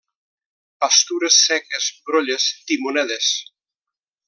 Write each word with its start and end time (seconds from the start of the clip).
Pastures 0.83 1.37
seques, 1.49 1.91
brolles, 2.09 2.49
timonedes. 2.73 3.31